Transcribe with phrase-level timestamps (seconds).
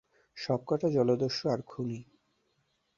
[0.37, 1.99] সবকটা জলদস্যু আর খুনি।